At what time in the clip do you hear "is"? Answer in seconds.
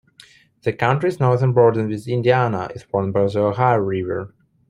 2.73-2.81